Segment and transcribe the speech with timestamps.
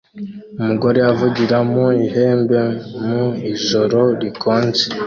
[0.59, 2.61] Umugore avugira mu ihembe
[3.05, 4.85] mu ijoro rikonje